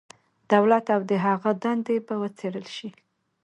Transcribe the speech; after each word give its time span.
دولت 0.51 0.85
او 0.95 1.01
د 1.09 1.11
هغه 1.25 1.51
دندې 1.63 1.95
به 2.05 2.13
وڅېړل 2.21 2.67
شي. 2.75 2.89